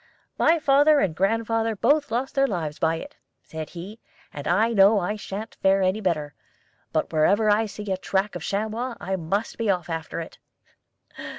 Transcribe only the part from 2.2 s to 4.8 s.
their lives by it,' said he, 'and I